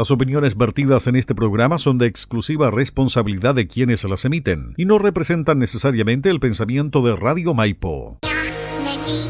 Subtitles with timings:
[0.00, 4.86] Las opiniones vertidas en este programa son de exclusiva responsabilidad de quienes las emiten y
[4.86, 8.18] no representan necesariamente el pensamiento de Radio Maipo.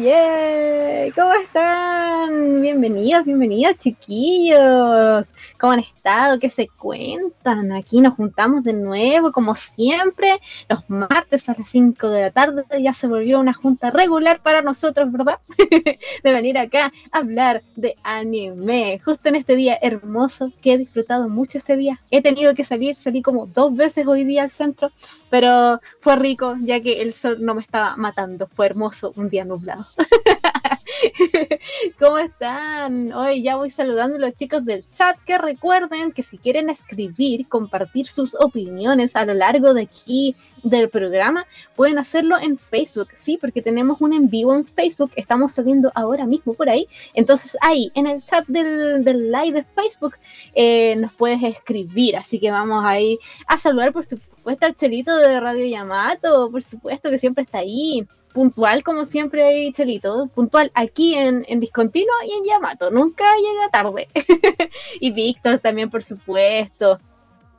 [0.00, 1.12] ¡Yeah!
[1.14, 2.62] ¿Cómo están?
[2.62, 5.28] Bienvenidos, bienvenidos chiquillos.
[5.60, 6.38] ¿Cómo han estado?
[6.40, 7.72] ¿Qué se cuentan?
[7.72, 12.64] Aquí nos juntamos de nuevo, como siempre, los martes a las 5 de la tarde.
[12.80, 15.38] Ya se volvió una junta regular para nosotros, ¿verdad?
[16.24, 18.98] de venir acá a hablar de anime.
[19.04, 22.00] Justo en este día hermoso que he disfrutado mucho este día.
[22.10, 24.90] He tenido que salir, salí como dos veces hoy día al centro,
[25.34, 28.46] pero fue rico ya que el sol no me estaba matando.
[28.46, 29.84] Fue hermoso un día nublado.
[31.98, 33.12] ¿Cómo están?
[33.12, 37.48] Hoy ya voy saludando a los chicos del chat que recuerden que si quieren escribir,
[37.48, 43.36] compartir sus opiniones a lo largo de aquí del programa, pueden hacerlo en Facebook, sí,
[43.36, 46.86] porque tenemos un en vivo en Facebook, estamos saliendo ahora mismo por ahí.
[47.12, 50.14] Entonces ahí, en el chat del, live de Facebook,
[50.54, 52.16] eh, nos puedes escribir.
[52.16, 53.18] Así que vamos ahí
[53.48, 54.04] a saludar por
[54.44, 59.42] supuesto el Chelito de Radio Yamato, por supuesto que siempre está ahí, puntual como siempre
[59.42, 64.06] hay Chelito, puntual aquí en, en Discontinuo y en Yamato, nunca llega tarde.
[65.00, 66.98] y Víctor también, por supuesto.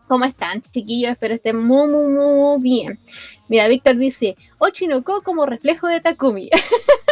[0.08, 1.14] ¿Cómo están, chiquillos?
[1.14, 3.00] Espero estén muy, muy, muy bien.
[3.48, 6.52] Mira, Víctor dice, Ochinoko como reflejo de Takumi.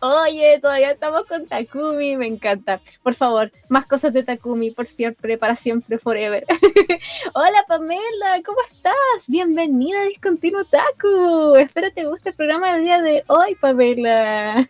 [0.00, 2.80] Oye, todavía estamos con Takumi, me encanta.
[3.02, 6.44] Por favor, más cosas de Takumi, por siempre, para siempre, forever.
[7.34, 9.28] Hola Pamela, ¿cómo estás?
[9.28, 11.56] Bienvenida a Discontinuo Taku.
[11.56, 14.66] Espero te guste el programa del día de hoy, Pamela.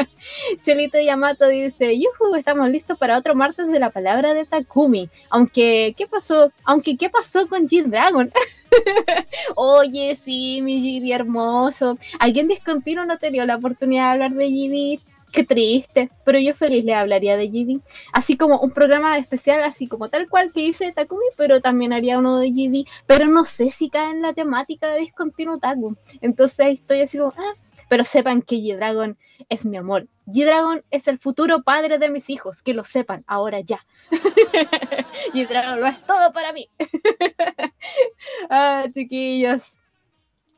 [0.62, 5.08] Chelito Yamato dice, yuhu, estamos listos para otro martes de la palabra de Takumi.
[5.30, 6.52] Aunque, ¿qué pasó?
[6.64, 8.32] Aunque, ¿qué pasó con G-Dragon?
[9.56, 11.98] Oye, sí, mi GD hermoso.
[12.18, 15.11] Alguien discontinuo no tenía la oportunidad de hablar de GD.
[15.32, 17.80] Qué triste, pero yo feliz le hablaría de GD.
[18.12, 22.18] Así como un programa especial, así como tal cual que hice Takumi, pero también haría
[22.18, 22.86] uno de GD.
[23.06, 25.96] Pero no sé si cae en la temática de discontinuo Taku.
[26.20, 27.54] Entonces estoy así como, ah,
[27.88, 29.16] pero sepan que G-Dragon
[29.48, 30.06] es mi amor.
[30.26, 33.80] G-Dragon es el futuro padre de mis hijos, que lo sepan ahora ya.
[35.32, 36.68] G-Dragon lo es todo para mí.
[38.50, 39.78] ah, chiquillos.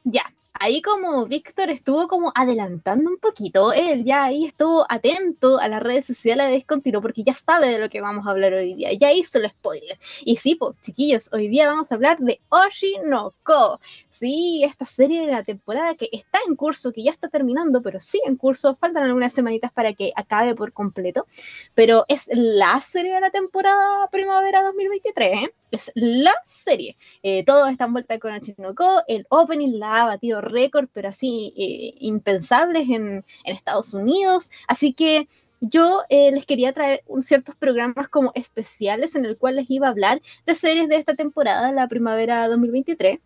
[0.02, 0.24] Ya,
[0.64, 5.82] ahí como Víctor estuvo como adelantando un poquito, él ya ahí estuvo atento a las
[5.82, 8.90] redes sociales de Discontinuo porque ya sabe de lo que vamos a hablar hoy día,
[8.94, 9.98] ya hizo el spoiler.
[10.24, 13.78] Y sí, pues chiquillos, hoy día vamos a hablar de Oshinoko.
[14.08, 18.00] Sí, esta serie de la temporada que está en curso, que ya está terminando, pero
[18.00, 21.26] sigue en curso, faltan algunas semanitas para que acabe por completo,
[21.74, 25.54] pero es la serie de la temporada primavera 2023, ¿eh?
[25.74, 26.96] Es la serie.
[27.22, 31.94] Eh, todo está envuelta con Oshinoko, el opening la ha batido récord, pero así eh,
[32.00, 34.50] impensables en, Estados Unidos.
[34.68, 35.28] Así que
[35.60, 39.86] yo eh, les quería traer un, ciertos programas como especiales en el cual les iba
[39.86, 43.18] a hablar de series de esta temporada, la primavera 2023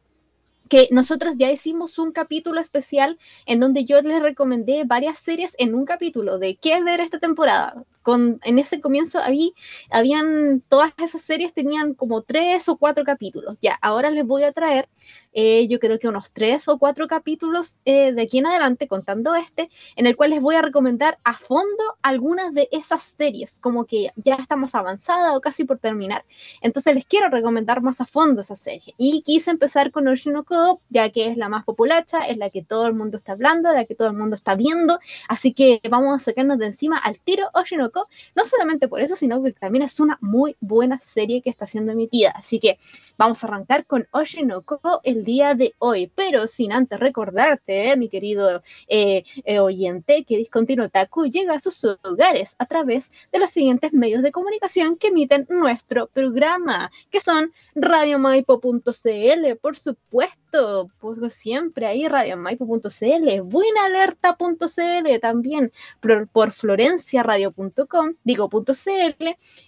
[0.68, 5.74] que nosotros ya hicimos un capítulo especial en donde yo les recomendé varias series en
[5.74, 7.84] un capítulo de qué ver esta temporada,
[8.16, 9.54] en ese comienzo ahí
[9.90, 13.58] habían todas esas series tenían como tres o cuatro capítulos.
[13.60, 14.88] Ya, ahora les voy a traer,
[15.32, 19.34] eh, yo creo que unos tres o cuatro capítulos eh, de aquí en adelante, contando
[19.34, 23.84] este, en el cual les voy a recomendar a fondo algunas de esas series, como
[23.84, 26.24] que ya estamos avanzada o casi por terminar.
[26.60, 28.94] Entonces les quiero recomendar más a fondo esa serie.
[28.96, 32.86] Y quise empezar con Oshinoko, ya que es la más popular, es la que todo
[32.86, 34.98] el mundo está hablando, la que todo el mundo está viendo.
[35.28, 39.40] Así que vamos a sacarnos de encima al tiro Oshinoko no solamente por eso, sino
[39.40, 42.30] porque también es una muy buena serie que está siendo emitida.
[42.34, 42.78] Así que
[43.16, 48.62] vamos a arrancar con Oshinoko el día de hoy, pero sin antes recordarte, mi querido
[48.88, 53.92] eh, eh, oyente, que Discontinuo Taku llega a sus hogares a través de los siguientes
[53.92, 62.08] medios de comunicación que emiten nuestro programa, que son radiomaipo.cl, por supuesto, por siempre ahí,
[62.08, 69.24] radiomaipo.cl, buenalerta.cl también, por, por florenciaradio.com, digo.cl,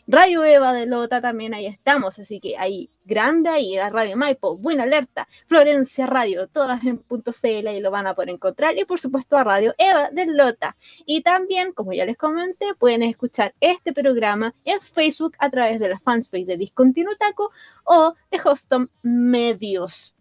[0.06, 4.57] Radio Eva de Lota también ahí estamos, así que ahí grande ahí, la Radio Maipo,
[4.57, 8.79] Buena Alerta, Florencia Radio, todas en punto .cl y lo van a poder encontrar.
[8.79, 10.77] Y por supuesto a Radio Eva de Lota.
[11.05, 15.89] Y también, como ya les comenté, pueden escuchar este programa en Facebook a través de
[15.89, 17.51] la fanpage de Discontinuo Taco
[17.85, 20.15] o de Hostom Medios.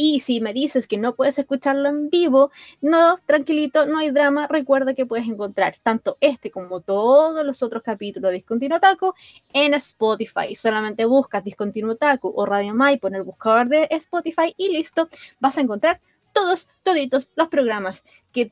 [0.00, 4.46] Y si me dices que no puedes escucharlo en vivo, no, tranquilito, no hay drama.
[4.46, 9.16] Recuerda que puedes encontrar tanto este como todos los otros capítulos de Discontinuo Taco
[9.52, 10.54] en Spotify.
[10.54, 15.08] Solamente buscas Discontinuo Taco o Radio Mai, en el buscador de Spotify y listo,
[15.40, 16.00] vas a encontrar
[16.38, 18.50] todos, toditos los programas que, eh,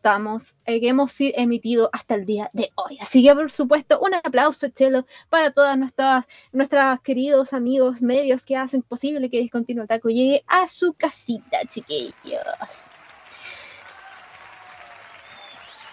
[0.64, 2.98] hemos emitido hasta el día de hoy.
[3.00, 8.56] Así que, por supuesto, un aplauso, Chelo, para todos nuestros, nuestros queridos amigos medios que
[8.56, 12.88] hacen posible que Discontinuo Taco llegue a su casita, chiquillos.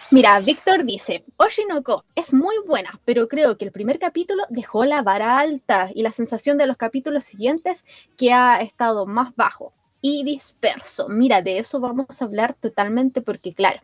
[0.10, 5.04] Mira, Víctor dice, Oshinoko es muy buena, pero creo que el primer capítulo dejó la
[5.04, 7.86] vara alta y la sensación de los capítulos siguientes
[8.18, 9.74] que ha estado más bajo
[10.06, 11.08] y disperso.
[11.08, 13.80] Mira, de eso vamos a hablar totalmente porque, claro,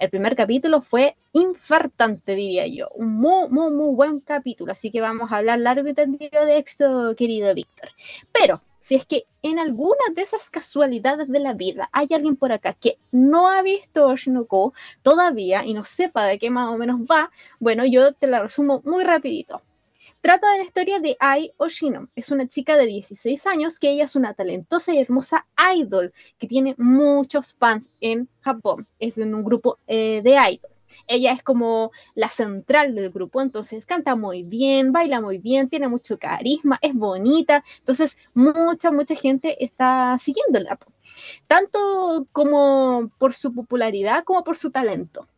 [0.00, 2.88] el primer capítulo fue infartante, diría yo.
[2.96, 4.72] Un muy, muy, muy buen capítulo.
[4.72, 7.90] Así que vamos a hablar largo y tendido de esto, querido Víctor.
[8.32, 12.50] Pero si es que en alguna de esas casualidades de la vida hay alguien por
[12.50, 17.02] acá que no ha visto Oshinoko todavía y no sepa de qué más o menos
[17.02, 17.30] va,
[17.60, 19.62] bueno, yo te la resumo muy rapidito.
[20.22, 22.08] Trata de la historia de Ai Oshino.
[22.14, 26.46] Es una chica de 16 años que ella es una talentosa y hermosa idol que
[26.46, 28.86] tiene muchos fans en Japón.
[28.98, 30.70] Es en un grupo eh, de idol.
[31.06, 35.88] Ella es como la central del grupo, entonces canta muy bien, baila muy bien, tiene
[35.88, 40.78] mucho carisma, es bonita, entonces mucha, mucha gente está siguiéndola,
[41.46, 45.28] tanto como por su popularidad como por su talento.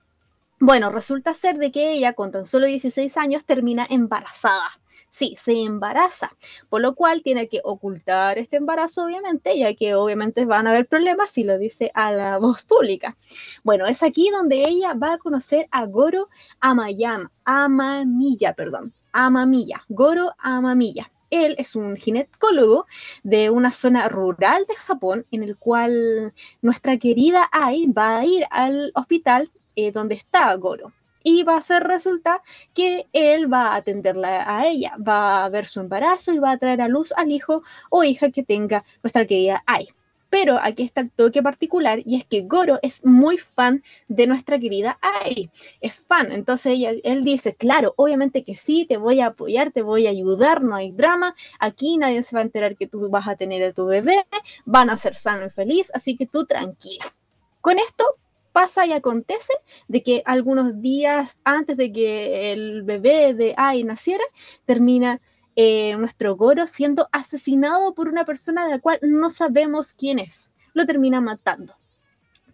[0.64, 4.70] Bueno, resulta ser de que ella con tan solo 16 años termina embarazada.
[5.10, 6.30] Sí, se embaraza,
[6.68, 10.86] por lo cual tiene que ocultar este embarazo, obviamente, ya que obviamente van a haber
[10.86, 13.16] problemas si lo dice a la voz pública.
[13.64, 16.28] Bueno, es aquí donde ella va a conocer a Goro
[16.60, 21.10] Amayama, Amamilla, perdón, Amamilla, Goro Amamilla.
[21.30, 22.86] Él es un ginecólogo
[23.24, 28.44] de una zona rural de Japón en el cual nuestra querida Ai va a ir
[28.50, 30.92] al hospital eh, donde está Goro.
[31.24, 32.42] Y va a ser, resulta
[32.74, 36.58] que él va a atenderla a ella, va a ver su embarazo y va a
[36.58, 39.88] traer a luz al hijo o hija que tenga nuestra querida Ai.
[40.30, 44.58] Pero aquí está el toque particular y es que Goro es muy fan de nuestra
[44.58, 45.50] querida Ai.
[45.82, 46.32] Es fan.
[46.32, 50.62] Entonces él dice, claro, obviamente que sí, te voy a apoyar, te voy a ayudar,
[50.62, 51.34] no hay drama.
[51.60, 54.24] Aquí nadie se va a enterar que tú vas a tener a tu bebé,
[54.64, 57.12] van a ser sano y feliz, así que tú tranquila.
[57.60, 58.16] Con esto
[58.52, 59.52] pasa y acontece
[59.88, 64.24] de que algunos días antes de que el bebé de Ai naciera,
[64.66, 65.20] termina
[65.56, 70.52] eh, nuestro Goro siendo asesinado por una persona de la cual no sabemos quién es.
[70.74, 71.74] Lo termina matando.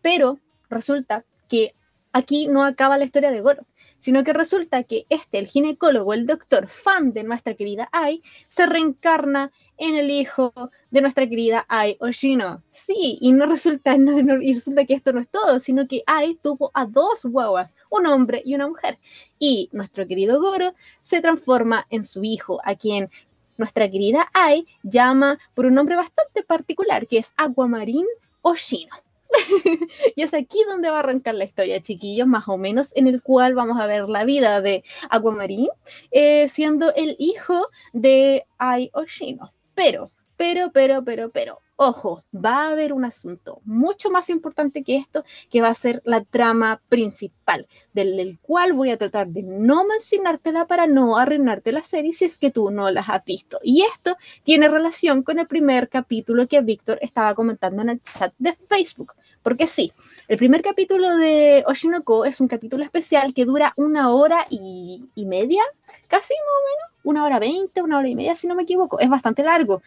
[0.02, 1.74] Pero resulta que
[2.12, 3.64] aquí no acaba la historia de Goro,
[3.98, 8.66] sino que resulta que este, el ginecólogo, el doctor fan de nuestra querida Ai, se
[8.66, 10.52] reencarna en el hijo
[10.90, 12.62] de nuestra querida Ai Oshino.
[12.70, 16.70] Sí, y no resulta, y resulta que esto no es todo, sino que Ai tuvo
[16.74, 18.98] a dos guaguas, un hombre y una mujer.
[19.38, 23.10] Y nuestro querido Goro se transforma en su hijo, a quien
[23.56, 28.06] nuestra querida Ai llama por un nombre bastante particular, que es Aquamarín
[28.42, 29.07] Oshino.
[30.16, 33.22] y es aquí donde va a arrancar la historia, chiquillos, más o menos, en el
[33.22, 35.68] cual vamos a ver la vida de Aquamarín,
[36.10, 39.52] eh, siendo el hijo de Ai Oshino.
[39.74, 44.96] Pero, pero, pero, pero, pero, ojo, va a haber un asunto mucho más importante que
[44.96, 49.84] esto, que va a ser la trama principal, del, cual voy a tratar de no
[49.84, 53.60] mencionártela para no arruinarte la serie si es que tú no las has visto.
[53.62, 58.34] Y esto tiene relación con el primer capítulo que Víctor estaba comentando en el chat
[58.38, 59.14] de Facebook.
[59.44, 59.92] Porque sí,
[60.26, 65.26] el primer capítulo de Oshinoko es un capítulo especial que dura una hora y, y
[65.26, 65.62] media,
[66.08, 68.98] casi más o menos una hora veinte, una hora y media, si no me equivoco,
[69.00, 69.82] es bastante largo.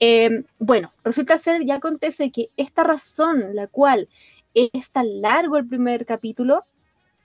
[0.00, 4.08] Eh, bueno, resulta ser, ya acontece que esta razón, la cual
[4.54, 6.64] es tan largo el primer capítulo,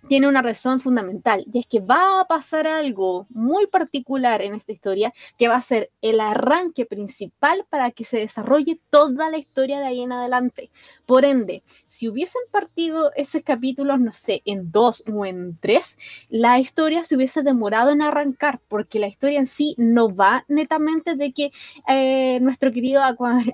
[0.07, 4.71] tiene una razón fundamental y es que va a pasar algo muy particular en esta
[4.71, 9.79] historia que va a ser el arranque principal para que se desarrolle toda la historia
[9.79, 10.71] de ahí en adelante.
[11.05, 15.97] Por ende, si hubiesen partido esos capítulos, no sé, en dos o en tres,
[16.29, 21.15] la historia se hubiese demorado en arrancar porque la historia en sí no va netamente
[21.15, 21.51] de que
[21.87, 23.01] eh, nuestro querido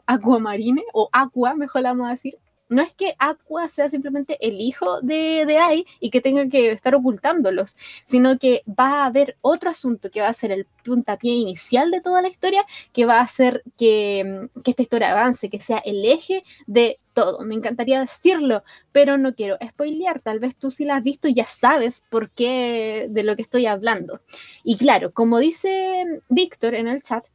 [0.06, 2.38] Aquamarine o Aqua, mejor la vamos a decir,
[2.70, 6.72] no es que Aqua sea simplemente el hijo de, de Ai y que tenga que
[6.72, 11.34] estar ocultándolos, sino que va a haber otro asunto que va a ser el puntapié
[11.34, 15.60] inicial de toda la historia, que va a hacer que, que esta historia avance, que
[15.60, 17.40] sea el eje de todo.
[17.42, 20.20] Me encantaría decirlo, pero no quiero spoilear.
[20.20, 23.66] Tal vez tú si la has visto ya sabes por qué de lo que estoy
[23.66, 24.20] hablando.
[24.64, 27.26] Y claro, como dice Víctor en el chat,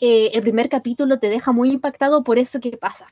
[0.00, 3.06] eh, el primer capítulo te deja muy impactado por eso que pasa.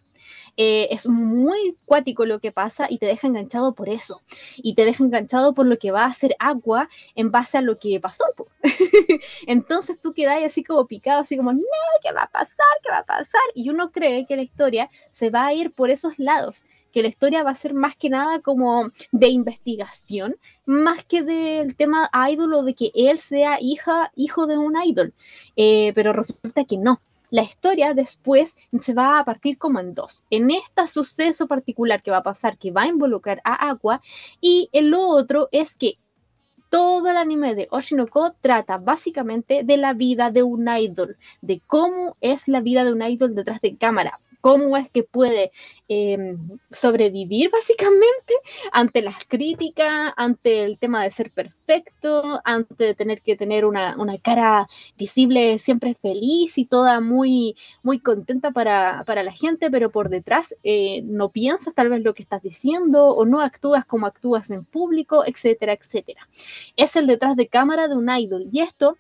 [0.57, 4.23] Eh, es muy cuático lo que pasa y te deja enganchado por eso.
[4.57, 7.79] Y te deja enganchado por lo que va a hacer Agua en base a lo
[7.79, 8.25] que pasó.
[9.47, 11.61] Entonces tú quedas así como picado, así como, no,
[12.03, 12.67] ¿qué va a pasar?
[12.83, 13.41] ¿Qué va a pasar?
[13.55, 17.09] Y uno cree que la historia se va a ir por esos lados que la
[17.09, 22.55] historia va a ser más que nada como de investigación, más que del tema idol
[22.55, 25.15] o de que él sea hija, hijo de un idol.
[25.57, 30.25] Eh, pero resulta que no la historia después se va a partir como en dos.
[30.31, 34.01] En este suceso particular que va a pasar, que va a involucrar a Aqua,
[34.41, 35.99] y el otro es que
[36.71, 42.17] todo el anime de Oshinoko trata básicamente de la vida de un idol, de cómo
[42.21, 45.53] es la vida de un idol detrás de cámara, cómo es que puede
[45.89, 48.35] em, sobrevivir básicamente
[48.73, 54.67] ante las críticas, ante el tema de ser perfecto, ante tener que tener una, cara
[54.99, 61.03] visible siempre feliz y toda muy, muy contenta para, la gente, pero por detrás eh,
[61.05, 65.25] no piensas tal vez lo que estás diciendo o no actúas como actúas en público,
[65.27, 66.27] etcétera, etcétera.
[66.77, 68.97] Es el detrás de cámara de un idol y esto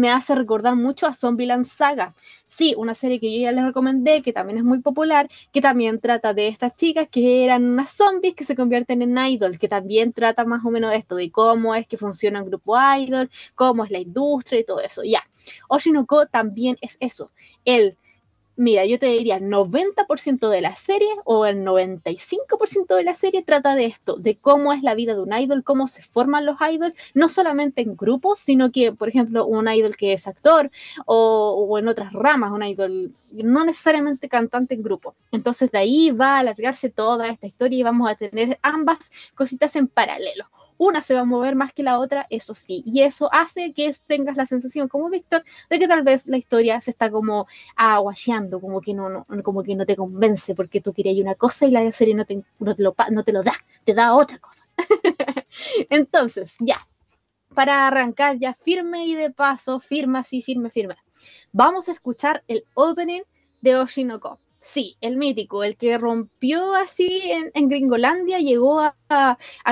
[0.00, 2.14] me hace recordar mucho a Zombieland Saga.
[2.46, 6.00] Sí, una serie que yo ya les recomendé, que también es muy popular, que también
[6.00, 10.12] trata de estas chicas que eran unas zombies que se convierten en idol, que también
[10.12, 13.90] trata más o menos esto, de cómo es que funciona un grupo idol, cómo es
[13.90, 15.02] la industria y todo eso.
[15.04, 15.22] Ya,
[15.68, 17.30] Oshinoko también es eso.
[17.64, 17.96] Él
[18.60, 23.42] Mira, yo te diría, el 90% de la serie o el 95% de la serie
[23.42, 26.58] trata de esto, de cómo es la vida de un idol, cómo se forman los
[26.60, 30.70] idols, no solamente en grupos, sino que, por ejemplo, un idol que es actor
[31.06, 35.14] o, o en otras ramas, un idol no necesariamente cantante en grupo.
[35.32, 39.74] Entonces de ahí va a alargarse toda esta historia y vamos a tener ambas cositas
[39.76, 40.44] en paralelo
[40.80, 43.94] una se va a mover más que la otra, eso sí, y eso hace que
[44.06, 47.46] tengas la sensación como Víctor de que tal vez la historia se está como
[47.76, 51.70] aguacheando, como que no, como que no te convence porque tú querías una cosa y
[51.70, 53.52] la serie no te, no lo, no te lo da,
[53.84, 54.66] te da otra cosa.
[55.90, 56.78] Entonces, ya,
[57.54, 60.96] para arrancar ya firme y de paso, firme así, firme, firme.
[61.52, 63.20] Vamos a escuchar el opening
[63.60, 64.38] de Oshinoko.
[64.62, 67.22] Sí, el mítico, el que rompió así
[67.54, 68.94] en, Gringolandia, llegó a,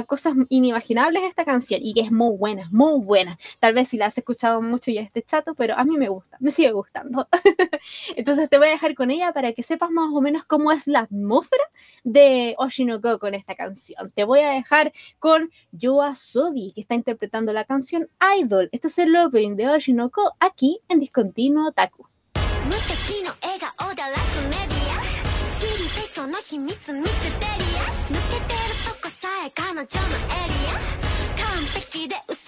[0.07, 3.39] cosas inimaginables esta canción y que es muy buena, muy buena.
[3.61, 6.39] Tal vez si la has escuchado mucho ya esté chato, pero a mí me gusta,
[6.41, 7.29] me sigue gustando.
[8.17, 10.87] Entonces te voy a dejar con ella para que sepas más o menos cómo es
[10.87, 11.65] la atmósfera
[12.05, 14.11] de Oshinoko con esta canción.
[14.15, 18.71] Te voy a dejar con Yoa Sobi, que está interpretando la canción Idol.
[18.73, 22.07] Este es el opening de Oshinoko aquí en Discontinuo Taku.
[26.19, 29.87] その秘密ミステリアス抜けてるとこさえ彼女のエリ
[30.67, 31.47] ア。
[31.47, 32.48] 完璧で嘘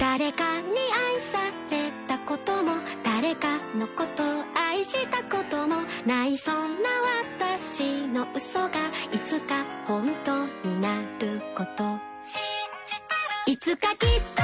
[0.00, 1.38] 誰かに愛さ
[1.70, 2.72] れたことも
[3.04, 4.24] 誰かのこと
[4.54, 5.76] 愛したことも
[6.06, 6.88] ないそんな
[7.42, 11.98] 私の嘘がいつか本当になること。
[13.46, 14.37] いつかきっと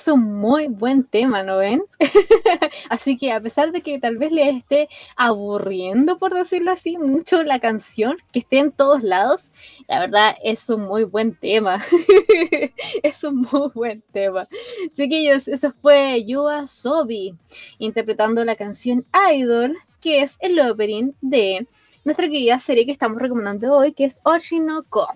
[0.00, 1.82] es un muy buen tema, ¿no ven?
[2.88, 7.42] así que a pesar de que tal vez les esté aburriendo, por decirlo así, mucho
[7.42, 9.52] la canción, que esté en todos lados,
[9.88, 11.82] la verdad es un muy buen tema.
[13.02, 14.48] es un muy buen tema.
[14.94, 17.34] Chiquillos, eso fue Yua Sobi
[17.78, 19.04] interpretando la canción
[19.34, 21.66] Idol, que es el opening de
[22.06, 25.08] nuestra querida serie que estamos recomendando hoy, que es Oshinoko.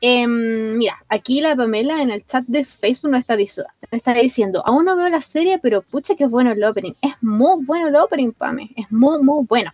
[0.00, 4.96] Em, mira, aquí la Pamela en el chat de Facebook nos está, diciendo, aún no
[4.96, 6.92] veo la serie, pero pucha que es bueno el opening.
[7.00, 8.70] Es muy bueno el opening, Pame.
[8.76, 9.72] Es muy, muy bueno.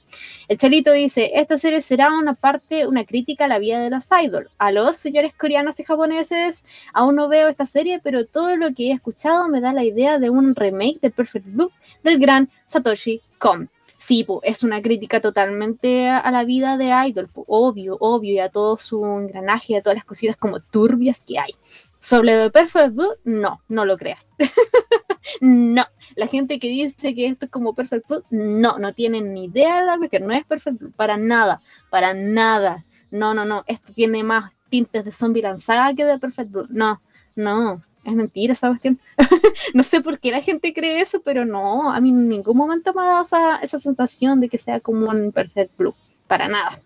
[0.48, 4.08] El Chalito dice, esta serie será una parte, una crítica a la vida de los
[4.22, 4.50] idols.
[4.58, 8.88] A los señores coreanos y japoneses, aún no veo esta serie, pero todo lo que
[8.88, 13.20] he escuchado me da la idea de un remake de Perfect Blue del gran Satoshi
[13.38, 13.68] Kon.
[14.06, 18.78] Sí, es una crítica totalmente a, la vida de Idol, obvio, obvio, y a todo
[18.78, 21.50] su engranaje, a todas las cositas como turbias que hay.
[21.98, 24.28] Sobre The Perfect Blue, no, no lo creas.
[25.40, 29.46] no, la gente que dice que esto es como Perfect Blue, no, no tienen ni
[29.46, 32.84] idea de la cuestión, no es Perfect Blue, para nada, para nada.
[33.10, 36.68] No, no, no, esto tiene más tintes de zombie lanzada que de Perfect Blue.
[36.70, 37.02] No,
[37.34, 38.98] no, es mentira esa cuestión.
[39.74, 42.92] no sé por qué la gente cree eso, pero no, a mí en ningún momento
[42.94, 45.94] me ha dado esa, esa sensación de que sea como un Perfect Blue,
[46.26, 46.78] para nada.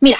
[0.00, 0.18] Mira,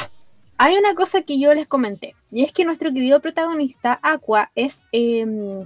[0.58, 4.84] hay una cosa que yo les comenté, y es que nuestro querido protagonista, Aqua, es,
[4.92, 5.64] em,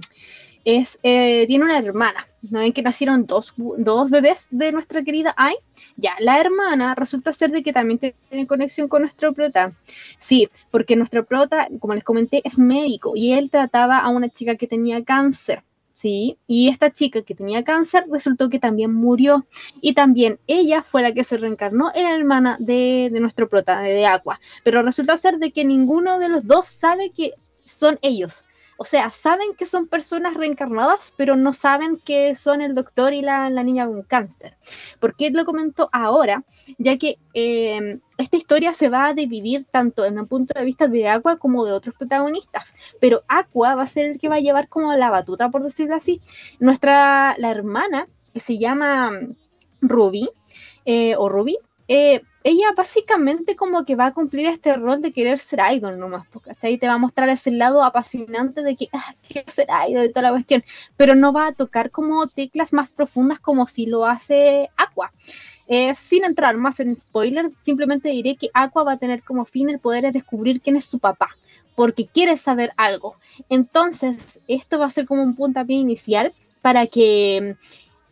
[0.65, 5.33] es eh, tiene una hermana, ¿no ven que nacieron dos, dos bebés de nuestra querida
[5.37, 5.55] Ai?
[5.97, 9.73] Ya, la hermana resulta ser de que también tiene conexión con nuestro prota.
[10.17, 14.55] Sí, porque nuestro prota, como les comenté, es médico y él trataba a una chica
[14.55, 15.63] que tenía cáncer.
[15.93, 19.45] Sí, y esta chica que tenía cáncer resultó que también murió.
[19.81, 23.81] Y también ella fue la que se reencarnó en la hermana de, de nuestro prota,
[23.81, 24.39] de Aqua.
[24.63, 27.33] Pero resulta ser de que ninguno de los dos sabe que
[27.65, 28.45] son ellos.
[28.81, 33.21] O sea, saben que son personas reencarnadas, pero no saben que son el doctor y
[33.21, 34.57] la, niña con cáncer.
[34.99, 36.43] ¿Por qué lo comento ahora?
[36.79, 40.87] Ya que em, esta historia se va a dividir tanto en el punto de vista
[40.87, 42.73] de Aqua como de otros protagonistas.
[42.99, 45.93] Pero Aqua va a ser el que va a llevar como la batuta, por decirlo
[45.93, 46.19] así.
[46.59, 49.11] Nuestra, la hermana, que se llama
[49.79, 50.27] Ruby,
[50.85, 55.37] eh, o Ruby, eh, ella básicamente como que va a cumplir este rol de querer
[55.39, 56.77] ser idol nomás, ¿cachai?
[56.77, 60.23] Te va a mostrar ese lado apasionante de que ah, quiero ser idol y toda
[60.23, 60.63] la cuestión,
[60.97, 65.11] pero no va a tocar como teclas más profundas como si lo hace Aqua.
[65.67, 69.69] Eh, sin entrar más en spoilers, simplemente diré que Aqua va a tener como fin
[69.69, 71.29] el poder descubrir quién es su papá,
[71.75, 73.15] porque quiere saber algo.
[73.49, 77.55] Entonces, esto va a ser como un puntapié inicial para que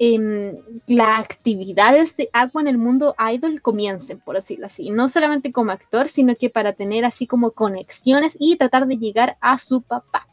[0.02, 0.56] Em,
[0.88, 4.92] las actividades de Aqua en el mundo idol comiencen, por decirlo así.
[4.92, 9.38] No solamente como actor, sino que para tener así como conexiones y tratar de llegar
[9.42, 10.30] a su papá.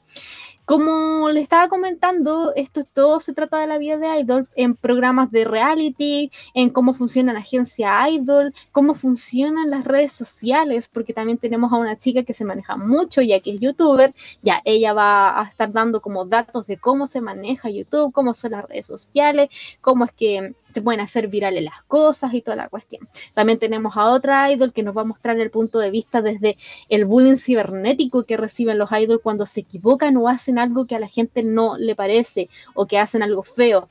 [0.67, 5.31] Como le estaba comentando, esto todo se trata de la vida de Idol en programas
[5.31, 11.39] de reality, en cómo funciona la agencia Idol, cómo funcionan las redes sociales, porque también
[11.39, 15.41] tenemos a una chica que se maneja mucho, ya que es youtuber, ya ella va
[15.41, 19.49] a estar dando como datos de cómo se maneja YouTube, cómo son las redes sociales,
[19.81, 23.09] cómo es que se pueden hacer virales las cosas y toda la cuestión.
[23.33, 26.59] También tenemos a otra idol que nos va a mostrar el punto de vista desde
[26.91, 31.01] el bullying cibernético que reciben los idols cuando se equivocan o hacen algo que a
[31.01, 33.89] la gente no le parece o que hacen algo feo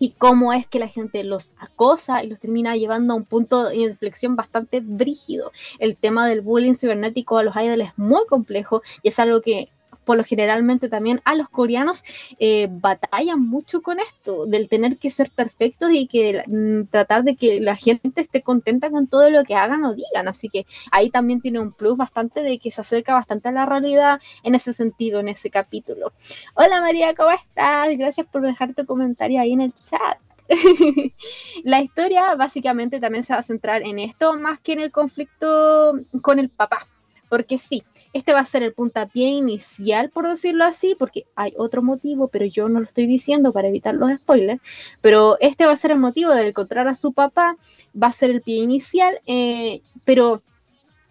[0.00, 3.68] y cómo es que la gente los acosa y los termina llevando a un punto
[3.68, 5.52] de inflexión bastante brígido.
[5.78, 9.68] El tema del bullying cibernético a los idols es muy complejo y es algo que
[10.10, 12.02] por lo generalmente también a los coreanos
[12.40, 17.36] eh, batallan mucho con esto, del tener que ser perfectos y que mm, tratar de
[17.36, 20.26] que la gente esté contenta con todo lo que hagan o digan.
[20.26, 23.66] Así que ahí también tiene un plus bastante de que se acerca bastante a la
[23.66, 26.12] realidad en ese sentido, en ese capítulo.
[26.54, 27.96] Hola María, ¿cómo estás?
[27.96, 30.18] Gracias por dejar tu comentario ahí en el chat.
[31.62, 35.92] la historia básicamente también se va a centrar en esto más que en el conflicto
[36.20, 36.84] con el papá
[37.30, 41.80] porque sí, este va a ser el puntapié inicial, por decirlo así, porque hay otro
[41.80, 44.60] motivo, pero yo no lo estoy diciendo para evitar los spoilers,
[45.00, 47.56] pero este va a ser el motivo de encontrar a su papá,
[48.00, 50.42] va a ser el pie inicial, eh, pero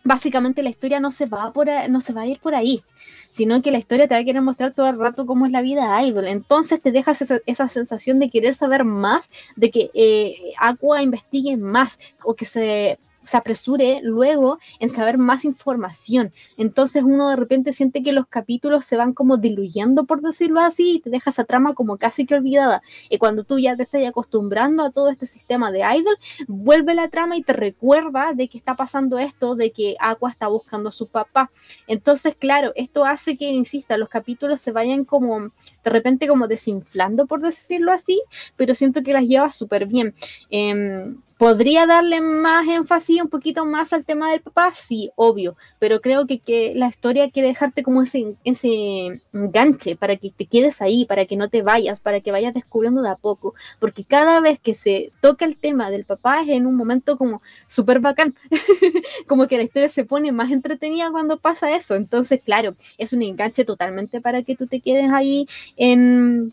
[0.03, 2.83] básicamente la historia no se, va por no se va a ir por ahí,
[3.29, 5.61] sino que la historia te va a querer mostrar todo el rato cómo es la
[5.61, 6.27] vida idol.
[6.27, 11.99] Entonces te dejas esa, sensación de querer saber más, de que eh, Aqua investigue más
[12.23, 16.33] o que se se apresure luego en saber más información.
[16.57, 20.95] Entonces uno de repente siente que los capítulos se van como diluyendo, por decirlo así,
[20.95, 22.81] y te deja esa trama como casi que olvidada.
[23.09, 27.07] Y cuando tú ya te estás acostumbrando a todo este sistema de idol, vuelve la
[27.07, 30.91] trama y te recuerda de que está pasando esto, de que Aqua está buscando a
[30.91, 31.51] su papá.
[31.87, 37.27] Entonces, claro, esto hace que, insista, los capítulos se vayan como de repente como desinflando,
[37.27, 38.21] por decirlo así,
[38.55, 40.13] pero siento que las lleva súper bien.
[40.49, 44.73] Em, ¿Podría darle más énfasis, un poquito más al tema del papá?
[44.75, 50.17] Sí, obvio, pero creo que, que la historia quiere dejarte como ese, ese enganche para
[50.17, 53.15] que te quedes ahí, para que no te vayas, para que vayas descubriendo de a
[53.15, 57.17] poco, porque cada vez que se toca el tema del papá es en un momento
[57.17, 58.35] como súper bacán,
[59.25, 63.21] como que la historia se pone más entretenida cuando pasa eso, entonces claro, es un
[63.21, 65.47] enganche totalmente para que tú te quedes ahí
[65.77, 66.51] en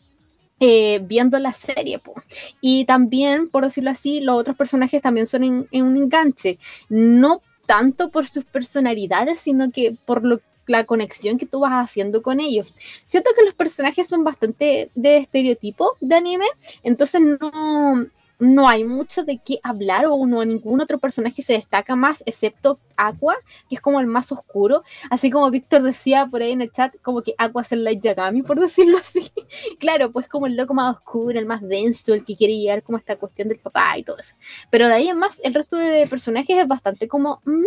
[0.60, 2.00] eh, viendo la serie.
[2.60, 6.58] Y también, por decirlo así, los otros personajes también son en, un enganche.
[6.88, 12.22] No tanto por sus personalidades, sino que por lo, la conexión que tú vas haciendo
[12.22, 12.74] con ellos.
[13.04, 16.46] Siento que los personajes son bastante de estereotipo de anime,
[16.82, 18.06] entonces no,
[18.38, 22.78] no hay mucho de qué hablar o no ningún otro personaje se destaca más excepto
[22.96, 23.36] Aqua,
[23.68, 26.94] que es como el más oscuro, así como Víctor decía por ahí en el chat,
[27.02, 29.20] como que Aqua es el Light Yagami, por decirlo así.
[29.78, 32.98] claro, pues como el loco más oscuro, el más denso, el que quiere llegar como
[32.98, 34.36] esta cuestión del papá y todo eso.
[34.70, 37.66] Pero de ahí en más, el resto de personajes es bastante como, me,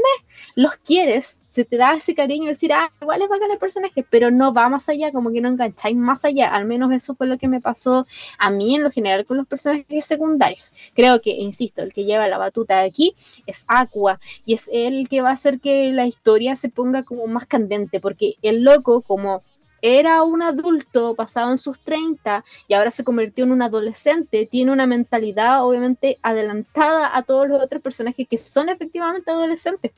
[0.56, 4.06] los quieres, se te da ese cariño de decir, ah, igual es bacán el personaje,
[4.10, 7.28] pero no va más allá, como que no engancháis más allá, al menos eso fue
[7.28, 10.59] lo que me pasó a mí en lo general con los personajes secundarios.
[10.94, 13.14] Creo que, insisto, el que lleva la batuta aquí
[13.46, 17.28] es Aqua, y es el que va a hacer que la historia se ponga como
[17.28, 19.44] más candente, porque el loco, como
[19.82, 24.72] era un adulto pasado en sus 30 y ahora se convirtió en un adolescente, tiene
[24.72, 29.92] una mentalidad obviamente adelantada a todos los otros personajes que son efectivamente adolescentes.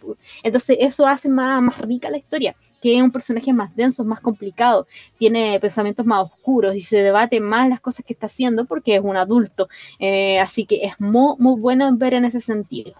[0.44, 4.22] Entonces eso hace más, más rica la historia, que es un personaje más denso, más
[4.22, 8.96] complicado, tiene pensamientos más oscuros y se debate más las cosas que está haciendo porque
[8.96, 9.70] es un adulto.
[10.00, 12.94] Eh, así que es muy, muy bueno ver en ese sentido.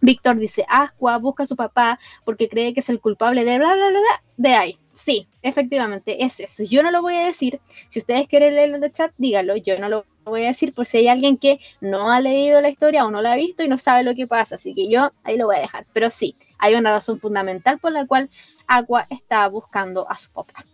[0.00, 3.74] Víctor dice, Asqua busca a su papá porque cree que es el culpable de bla,
[3.74, 4.78] bla, bla, bla, de ahí.
[4.92, 6.64] Sí, efectivamente, es eso.
[6.64, 7.60] Yo no lo voy a decir.
[7.88, 9.56] Si ustedes quieren leerlo en el chat, díganlo.
[9.56, 12.68] Yo no lo voy a decir por si hay alguien que no ha leído la
[12.68, 14.56] historia o no la ha visto y no sabe lo que pasa.
[14.56, 15.86] Así que yo ahí lo voy a dejar.
[15.92, 18.30] Pero sí, hay una razón fundamental por la cual
[18.66, 20.64] Aqua está buscando a su papá.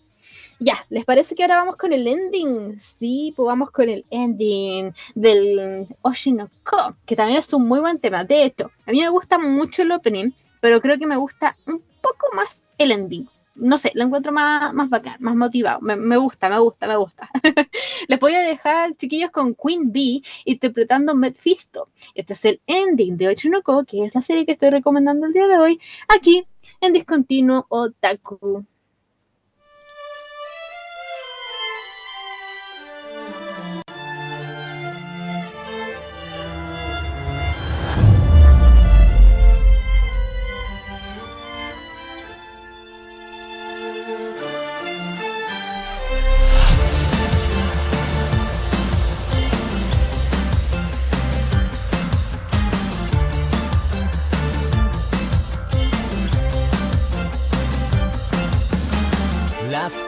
[0.61, 2.79] Ya, ¿les parece que ahora vamos con el ending?
[2.81, 8.25] Sí, pues vamos con el ending del Oshinoko, que también es un muy buen tema.
[8.25, 11.83] De hecho, a mí me gusta mucho el opening, pero creo que me gusta un
[12.01, 13.29] poco más el ending.
[13.57, 15.81] No sé, lo encuentro más, más bacán, más motivado.
[15.81, 17.31] Me, gusta, me gusta, me gusta.
[18.09, 21.88] Les voy a dejar, chiquillos, con Queen Bee interpretando Mephisto.
[22.14, 25.47] Este es el ending de Oshinoko, que es la serie que estoy recomendando el día
[25.47, 26.47] de hoy, aquí
[26.81, 28.64] en Discontinuo Otaku.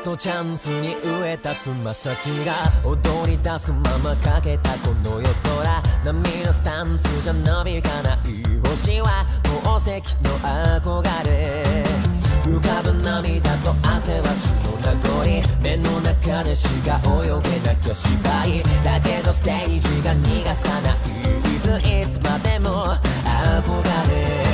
[0.03, 5.29] とチャンスに植えたつま先が踊り出すままかけたこの夜
[6.05, 8.17] 空波のスタンスじゃなびかない
[8.71, 9.27] 星は
[9.63, 10.31] 宝石の
[10.81, 11.63] 憧れ
[12.47, 21.17] 浮かぶ涙と汗は血の名残目の中でしが泳げなきゃ芝居だけどステージが逃がさない
[21.55, 24.46] いついつまでも憧れ。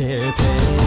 [0.00, 0.79] 绝对。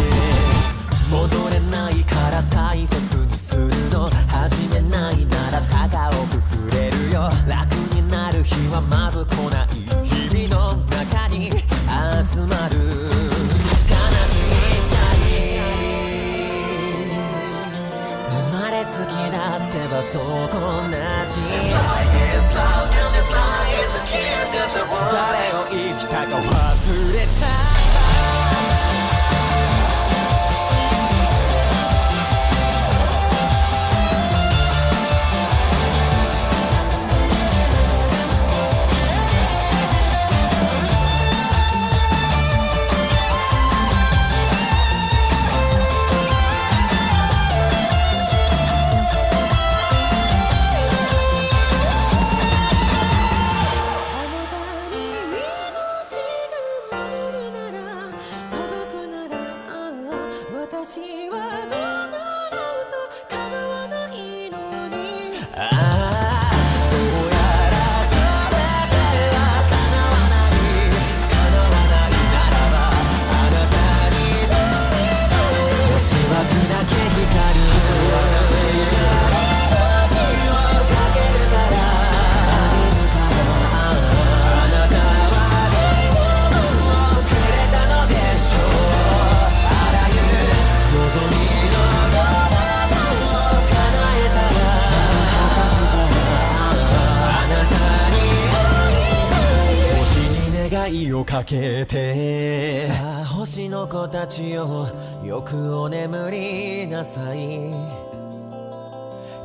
[101.54, 104.88] けてさあ星の子たちよ
[105.24, 107.72] よくお眠りなさい。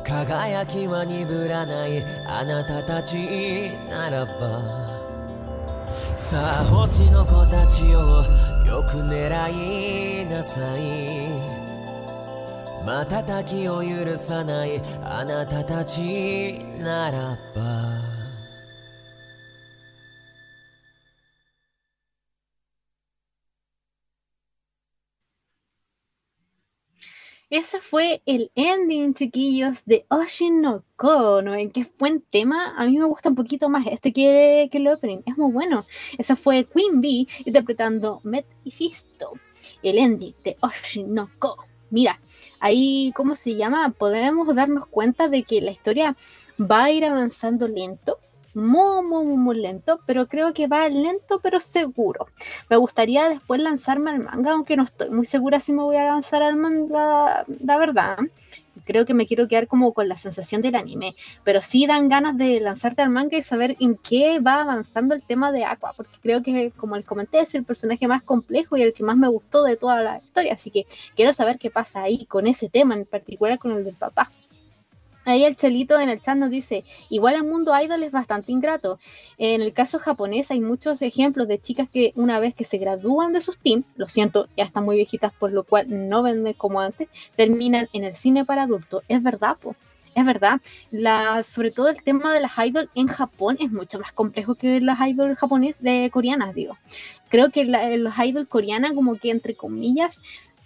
[0.03, 4.89] 輝きは鈍らないあなたたちならば。
[6.17, 7.99] さあ星の子たちよ
[8.65, 11.29] よく狙いなさい。
[12.83, 18.08] 瞬きを許さないあなたたちならば。
[27.49, 32.75] Ese fue el ending, chiquillos, de Oshin no ¿no ven qué buen tema?
[32.77, 35.83] A mí me gusta un poquito más este que, que el opening, es muy bueno.
[36.19, 41.57] Ese fue Queen Bee interpretando Met y el ending de Oshin no Ko.
[41.89, 42.19] Mira,
[42.59, 43.95] ahí, ¿cómo se llama?
[43.97, 46.15] Podemos darnos cuenta de que la historia
[46.59, 48.19] va a ir avanzando lento,
[48.53, 52.27] muy, muy, muy lento, pero creo que va lento pero seguro.
[52.69, 56.05] Me gustaría después lanzarme al manga, aunque no estoy muy segura si me voy a
[56.05, 58.17] lanzar al manga, la verdad.
[58.85, 62.37] Creo que me quiero quedar como con la sensación del anime, pero sí dan ganas
[62.37, 66.17] de lanzarte al manga y saber en qué va avanzando el tema de Aqua, porque
[66.21, 69.27] creo que, como les comenté, es el personaje más complejo y el que más me
[69.27, 70.85] gustó de toda la historia, así que
[71.15, 74.31] quiero saber qué pasa ahí con ese tema, en particular con el del papá.
[75.29, 78.97] Ahí el Chelito en el chat nos dice, igual el mundo idol es bastante ingrato.
[79.37, 83.31] En el caso japonés hay muchos ejemplos de chicas que una vez que se gradúan
[83.31, 86.81] de sus teams, lo siento, ya están muy viejitas por lo cual no venden como
[86.81, 89.03] antes, terminan en el cine para adultos.
[89.07, 89.75] Es verdad, po.
[90.15, 94.11] Es verdad, la, sobre todo el tema de las idols en Japón es mucho más
[94.11, 96.75] complejo que las idols japonesas de coreanas, digo.
[97.29, 100.21] Creo que la, las idols coreanas como que entre comillas,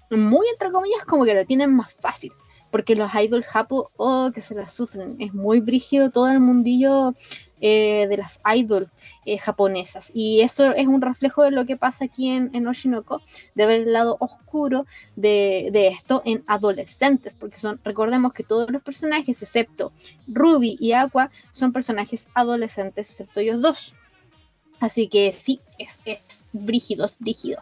[0.09, 2.31] muy entre comillas, como que la tienen más fácil
[2.73, 5.17] porque los idols japo, oh, que se las sufren.
[5.19, 7.13] Es muy brígido todo el mundillo
[7.61, 8.89] eh, de las idols
[9.25, 10.09] eh, japonesas.
[10.11, 13.21] Y eso es un reflejo de lo que pasa aquí en, Oshinoko,
[13.53, 18.71] de ver el lado oscuro de, de, esto en adolescentes, porque son, recordemos que todos
[18.71, 19.91] los personajes, excepto
[20.27, 23.93] Ruby y Aqua, son personajes adolescentes, excepto ellos dos.
[24.83, 27.61] Así que sí, es, es brígido, es brígido.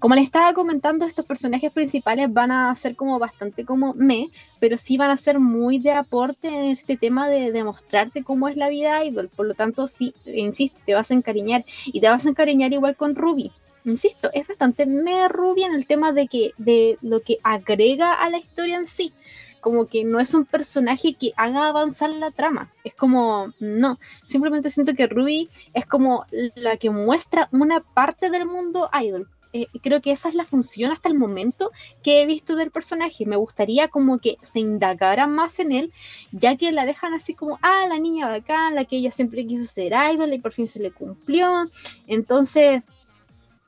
[0.00, 4.26] Como les estaba comentando, estos personajes principales van a ser como bastante como me,
[4.58, 8.56] pero sí van a ser muy de aporte en este tema de demostrarte cómo es
[8.56, 9.28] la vida idol.
[9.28, 12.96] Por lo tanto, sí, insisto, te vas a encariñar y te vas a encariñar igual
[12.96, 13.52] con Ruby.
[13.84, 18.30] Insisto, es bastante me Ruby en el tema de que de lo que agrega a
[18.30, 19.12] la historia en sí
[19.58, 22.68] como que no es un personaje que haga avanzar la trama.
[22.84, 28.46] Es como, no, simplemente siento que Ruby es como la que muestra una parte del
[28.46, 29.28] mundo idol.
[29.54, 31.70] Eh, creo que esa es la función hasta el momento
[32.02, 33.24] que he visto del personaje.
[33.24, 35.92] Me gustaría como que se indagara más en él,
[36.32, 39.64] ya que la dejan así como, ah, la niña bacán, la que ella siempre quiso
[39.64, 41.68] ser idol y por fin se le cumplió.
[42.06, 42.84] Entonces,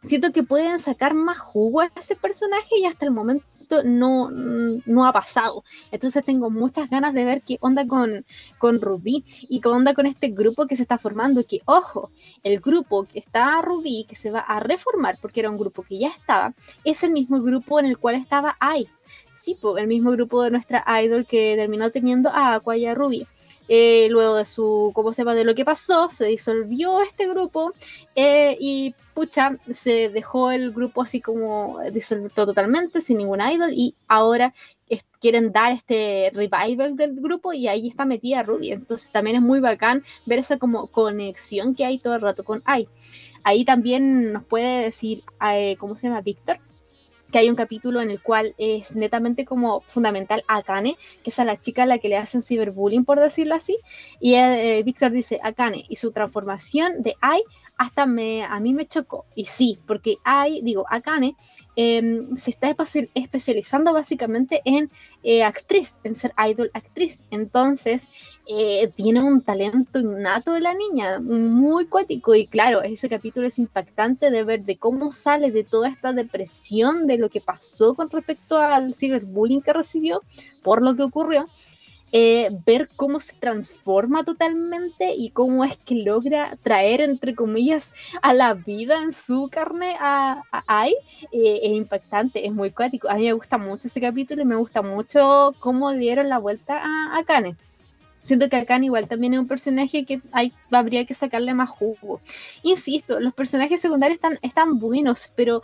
[0.03, 3.45] siento que pueden sacar más jugo a ese personaje y hasta el momento
[3.85, 5.65] no, no ha pasado.
[5.91, 8.25] Entonces tengo muchas ganas de ver qué onda con,
[8.59, 11.45] con Rubí y qué onda con este grupo que se está formando.
[11.45, 12.11] Que, ojo,
[12.43, 15.99] el grupo que está Rubí, que se va a reformar, porque era un grupo que
[15.99, 16.55] ya estaba,
[16.85, 18.89] es el mismo grupo en el cual estaba Ai.
[19.35, 23.27] Sí, el mismo grupo de nuestra idol que terminó teniendo a Aqua y a Ruby.
[23.73, 25.35] Eh, luego de su, ¿cómo se llama?
[25.35, 27.73] De lo que pasó, se disolvió este grupo
[28.17, 33.95] eh, y pucha, se dejó el grupo así como disuelto totalmente, sin ningún idol y
[34.09, 34.53] ahora
[35.21, 38.73] quieren dar este revival del grupo y ahí está metida Ruby.
[38.73, 42.63] Entonces también es muy bacán ver esa como conexión que hay todo el rato con
[42.65, 42.89] Ai.
[43.45, 46.23] Ahí también nos puede decir, eh, ¿cómo se llama?
[46.23, 46.59] Víctor,
[47.31, 51.45] que hay un capítulo en el cual es netamente como fundamental Akane, que es a
[51.45, 53.79] la chica a la que le hacen ciberbullying, por decirlo así,
[54.21, 57.43] y eh, Víctor dice, Akane y su transformación de Ai
[57.77, 61.35] hasta me, a mí me chocó, y sí, porque Ai, digo, Akane
[61.83, 62.77] Em, se está
[63.15, 64.91] especializando básicamente en
[65.23, 67.23] eh, actriz, en ser idol actriz.
[67.31, 68.11] Entonces,
[68.47, 72.35] eh, tiene un talento innato de la niña, muy cuático.
[72.35, 77.07] Y claro, ese capítulo es impactante de ver de cómo sale de toda esta depresión
[77.07, 80.23] de lo que pasó con respecto al ciberbullying que recibió
[80.63, 81.49] por lo que ocurrió.
[82.13, 88.35] Eh, ver cómo se transforma totalmente y cómo es que logra traer, entre comillas, a
[88.35, 90.95] la vida en su carne a, Ai,
[91.33, 93.09] eh, es impactante, es muy cuático.
[93.09, 96.81] A mí me gusta mucho ese capítulo y me gusta mucho cómo dieron la vuelta
[96.83, 97.57] a, a Kane.
[98.23, 102.21] Siento que Kane igual también es un personaje que hay, habría que sacarle más jugo.
[102.63, 105.63] Insisto, los personajes secundarios están, están buenos, pero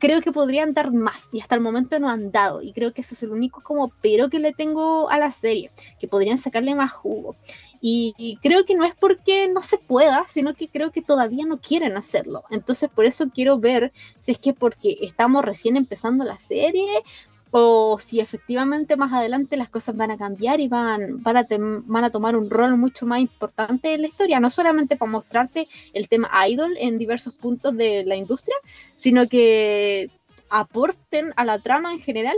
[0.00, 3.02] creo que podrían dar más y hasta el momento no han dado y creo que
[3.02, 6.74] ese es el único como pero que le tengo a la serie, que podrían sacarle
[6.74, 7.36] más jugo.
[7.82, 11.58] Y, creo que no es porque no se pueda, sino que creo que todavía no
[11.60, 12.44] quieren hacerlo.
[12.50, 17.02] Entonces por eso quiero ver si es que porque estamos recién empezando la serie
[17.50, 22.04] o si efectivamente más adelante las cosas van a cambiar y van, van, a, van
[22.04, 26.08] a tomar un rol mucho más importante en la historia, no solamente para mostrarte el
[26.08, 28.56] tema idol en diversos puntos de la industria,
[28.94, 30.10] sino que
[30.48, 32.36] aporten a la trama en general,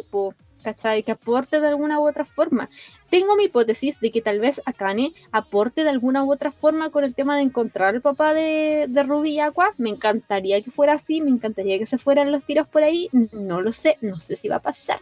[0.62, 1.02] ¿cachai?
[1.02, 2.68] Que aporte de alguna u otra forma.
[3.10, 7.04] Tengo mi hipótesis de que tal vez Akane aporte de alguna u otra forma con
[7.04, 9.72] el tema de encontrar al papá de, de Ruby y Aqua.
[9.76, 13.10] Me encantaría que fuera así, me encantaría que se fueran los tiros por ahí.
[13.32, 14.98] No lo sé, no sé si va a pasar,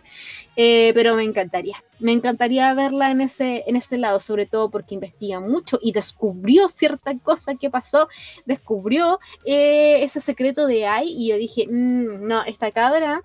[0.57, 1.77] eh, pero me encantaría.
[2.01, 6.68] Me encantaría verla en ese, en ese lado, sobre todo porque investiga mucho y descubrió
[6.68, 8.09] cierta cosa que pasó,
[8.44, 13.23] descubrió eh, ese secreto de Ai y yo dije, mm, no, esta cabra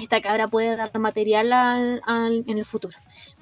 [0.00, 2.02] esta cabra puede dar material
[2.46, 2.96] en el futuro.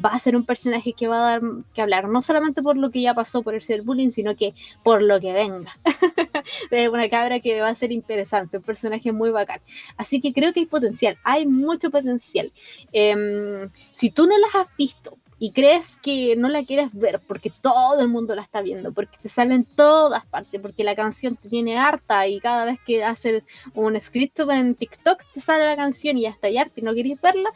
[0.04, 1.40] Va a ser un personaje que va a dar
[1.74, 5.02] que hablar, no solamente por lo que ya pasó por el cyberbullying, sino que por
[5.02, 5.76] lo que venga.
[6.70, 9.60] es una cabra que va a ser interesante, un personaje muy bacán.
[9.96, 12.52] Así que creo que hay potencial, hay mucho potencial.
[12.92, 17.52] Em, si tú no las has visto, y crees que no la quieres ver porque
[17.60, 21.36] todo el mundo la está viendo, porque te sale en todas partes, porque la canción
[21.36, 23.42] te tiene harta y cada vez que haces
[23.74, 27.20] un script en TikTok te sale la canción y ya está harta y no quieres
[27.20, 27.50] verla,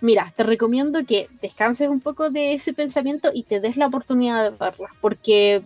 [0.00, 4.50] mira, te recomiendo que descanses un poco de ese pensamiento y te des la oportunidad
[4.50, 5.62] de verla, porque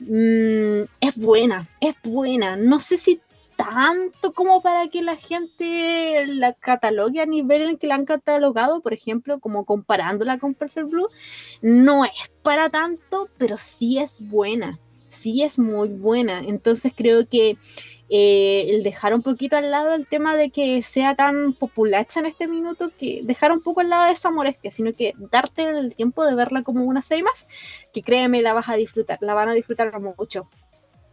[0.00, 2.56] mm, es buena, es buena.
[2.56, 3.20] No sé si
[3.58, 8.80] tanto como para que la gente la catalogue a nivel en que la han catalogado,
[8.80, 11.08] por ejemplo, como comparándola con Perfect Blue,
[11.60, 16.38] no es para tanto, pero sí es buena, sí es muy buena.
[16.38, 17.58] Entonces creo que
[18.08, 22.26] eh, el dejar un poquito al lado el tema de que sea tan populacha en
[22.26, 26.24] este minuto, que dejar un poco al lado esa molestia, sino que darte el tiempo
[26.24, 27.48] de verla como una serie más,
[27.92, 30.46] que créeme, la vas a disfrutar, la van a disfrutar mucho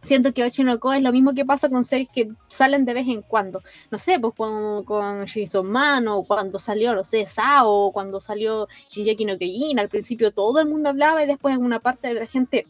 [0.02, 3.22] siento que Ochinoko es lo mismo que pasa con series que salen de vez en
[3.22, 3.62] cuando.
[3.90, 8.68] No sé, pues con, con Shinson Man o cuando salió, no sé, Sao cuando salió
[8.88, 9.78] Shinjeki no Kyojin.
[9.78, 12.66] Al principio todo el mundo hablaba y después en una parte de la gente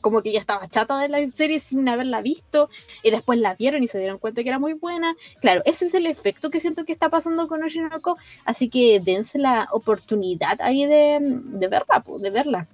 [0.00, 2.70] como que ya estaba chata de la serie sin haberla visto
[3.02, 5.14] y después la vieron y se dieron cuenta que era muy buena.
[5.40, 9.38] Claro, ese es el efecto que siento que está pasando con Oshinoko, así que dense
[9.38, 12.68] la oportunidad ahí de, de verla, de verla.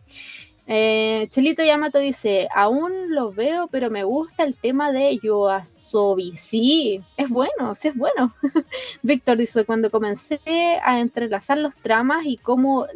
[0.67, 6.37] Eh, Chelito Yamato dice, aún lo veo, pero me gusta el tema de Yoasobi.
[6.37, 8.35] Sí, es bueno, sí es bueno.
[9.03, 10.41] Víctor dice, cuando comencé
[10.83, 12.87] a entrelazar los tramas y cómo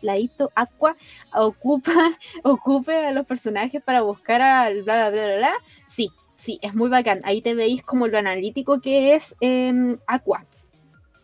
[0.00, 0.96] la Ito Aqua
[1.34, 1.92] ocupa,
[2.42, 5.52] ocupe a los personajes para buscar al bla, bla, bla, bla,
[5.86, 7.20] sí, sí, es muy bacán.
[7.24, 10.46] Ahí te veis como lo analítico que es eh, Aqua.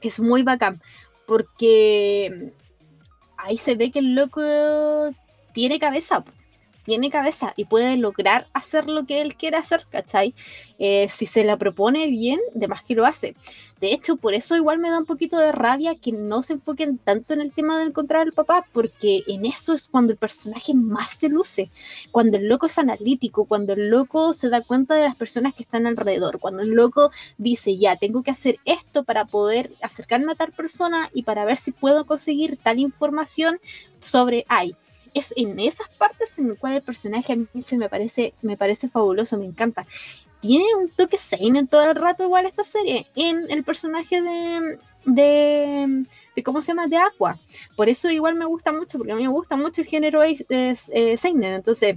[0.02, 0.80] Es muy bacán,
[1.26, 2.52] porque
[3.38, 4.42] ahí se ve que el loco
[5.56, 6.22] tiene cabeza,
[6.84, 10.34] tiene cabeza y puede lograr hacer lo que él quiere hacer, ¿cachai?
[10.78, 13.34] Eh, si se la propone bien, de más que lo hace.
[13.80, 16.98] De hecho, por eso igual me da un poquito de rabia que no se enfoquen
[16.98, 20.74] tanto en el tema de encontrar al papá, porque en eso es cuando el personaje
[20.74, 21.70] más se luce,
[22.10, 25.62] cuando el loco es analítico, cuando el loco se da cuenta de las personas que
[25.62, 30.34] están alrededor, cuando el loco dice, ya, tengo que hacer esto para poder acercarme a
[30.34, 33.58] tal persona y para ver si puedo conseguir tal información
[33.98, 34.76] sobre ay
[35.16, 38.56] es en esas partes en las cuales el personaje a mí se me parece, me
[38.56, 39.86] parece fabuloso, me encanta.
[40.40, 46.42] Tiene un toque seinen todo el rato igual esta serie, en el personaje de, de,
[46.44, 46.86] ¿cómo se llama?
[46.86, 47.38] De Aqua.
[47.76, 50.44] Por eso igual me gusta mucho, porque a mí me gusta mucho el género es,
[50.48, 51.96] eh, seinen, entonces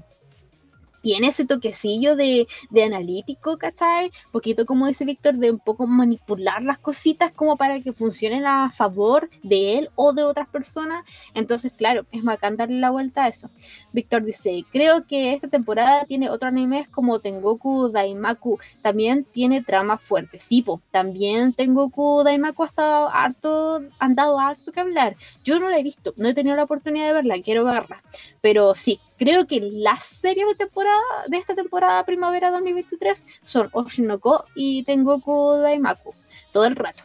[1.02, 4.12] tiene ese toquecillo de, de, analítico, ¿cachai?
[4.32, 8.70] Poquito como dice Víctor, de un poco manipular las cositas como para que funcionen a
[8.70, 11.06] favor de él o de otras personas.
[11.34, 13.50] Entonces, claro, es bacán darle la vuelta a eso.
[13.92, 18.60] Víctor dice, creo que esta temporada tiene otro anime como Tengoku Daimaku.
[18.82, 20.40] También tiene trama fuerte.
[20.40, 25.16] Sí, también Tengoku Daimaku ha estado harto, han dado harto que hablar.
[25.44, 28.04] Yo no la he visto, no he tenido la oportunidad de verla, quiero verla.
[28.42, 34.46] Pero sí, creo que las series de temporada de esta temporada primavera 2023 son Oshinoko
[34.56, 36.14] y Tengoku Daimaku,
[36.54, 37.04] todo el rato.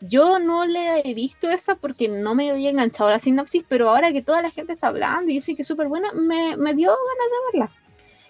[0.00, 4.12] Yo no le he visto esa porque no me había enganchado la sinopsis, pero ahora
[4.12, 6.90] que toda la gente está hablando y dice que es súper buena, me, me dio
[6.90, 7.70] ganas de verla.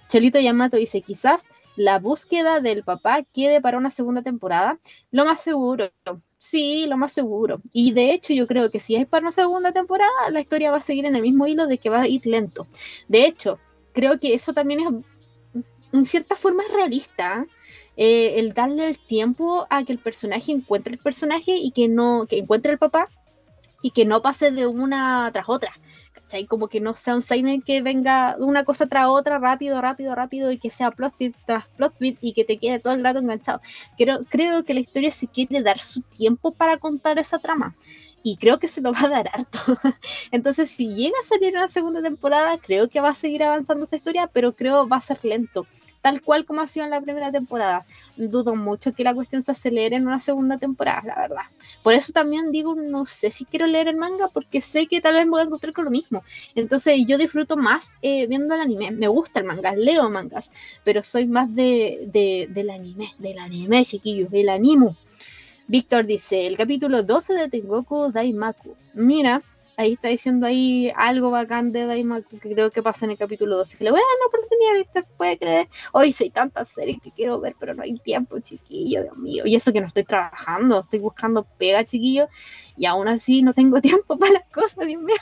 [0.06, 4.78] Chelito Yamato dice, quizás la búsqueda del papá quede para una segunda temporada.
[5.10, 5.90] Lo más seguro,
[6.44, 7.60] sí, lo más seguro.
[7.72, 10.78] Y de hecho yo creo que si es para una segunda temporada, la historia va
[10.78, 12.66] a seguir en el mismo hilo de que va a ir lento.
[13.08, 13.58] De hecho,
[13.92, 17.46] creo que eso también es, en cierta forma, es realista.
[17.96, 22.26] Eh, el darle el tiempo a que el personaje encuentre el personaje y que no,
[22.28, 23.08] que encuentre el papá
[23.82, 25.72] y que no pase de una tras otra.
[26.24, 26.46] ¿Cachai?
[26.46, 30.50] Como que no sea un seinen que venga una cosa tras otra, rápido, rápido, rápido,
[30.50, 33.18] y que sea plot twist tras plot twist y que te quede todo el rato
[33.18, 33.60] enganchado.
[33.98, 37.74] Creo, creo que la historia se quiere dar su tiempo para contar esa trama
[38.22, 39.58] y creo que se lo va a dar harto.
[40.32, 43.96] Entonces, si llega a salir una segunda temporada, creo que va a seguir avanzando esa
[43.96, 45.66] historia, pero creo va a ser lento,
[46.00, 47.84] tal cual como ha sido en la primera temporada.
[48.16, 51.53] Dudo mucho que la cuestión se acelere en una segunda temporada, la verdad.
[51.84, 55.16] Por eso también digo, no sé si quiero leer el manga, porque sé que tal
[55.16, 56.24] vez me voy a encontrar con lo mismo.
[56.54, 58.90] Entonces, yo disfruto más eh, viendo el anime.
[58.90, 60.50] Me gusta el manga, leo mangas,
[60.82, 64.96] pero soy más de, de, del anime, del anime, chiquillos, del animo.
[65.66, 68.76] Víctor dice, el capítulo 12 de Tengoku Daimaku.
[68.94, 69.42] Mira,
[69.76, 73.56] ahí está diciendo ahí algo bacán de Daimaku que creo que pasa en el capítulo
[73.56, 73.78] 12.
[73.78, 75.68] Que le voy a dar una oportunidad, Víctor, puede creer.
[75.92, 79.44] Hoy soy tantas series que quiero ver, pero no hay tiempo, chiquillo, Dios mío.
[79.46, 82.28] Y eso que no estoy trabajando, estoy buscando pega, chiquillo,
[82.76, 85.16] y aún así no tengo tiempo para las cosas, Dios mío.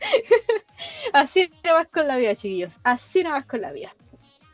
[1.12, 2.78] así no vas con la vida, chiquillos.
[2.82, 3.94] Así no vas con la vida.